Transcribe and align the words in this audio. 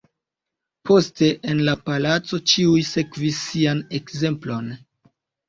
Poste, 0.89 1.29
en 1.53 1.61
la 1.67 1.75
palaco 1.89 2.41
ĉiuj 2.53 2.81
sekvis 2.93 3.43
Sian 3.45 3.85
ekzemplon. 4.01 4.75